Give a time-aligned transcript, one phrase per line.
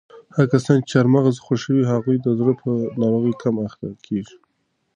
[0.35, 2.69] هغه کسان چې چهارمغز خوښوي هغوی د زړه په
[3.01, 4.37] ناروغیو کم اخته کیږي.